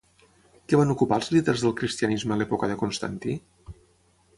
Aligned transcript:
Què 0.71 0.79
van 0.79 0.93
ocupar 0.93 1.19
els 1.21 1.29
líders 1.35 1.67
del 1.67 1.77
cristianisme 1.83 2.37
a 2.37 2.41
l'època 2.41 2.71
de 2.75 2.83
Constantí? 2.85 3.41